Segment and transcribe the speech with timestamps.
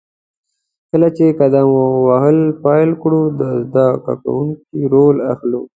[0.89, 1.67] کله چې قدم
[2.07, 3.87] وهل پیل کړو، د زده
[4.23, 5.61] کوونکي رول اخلو.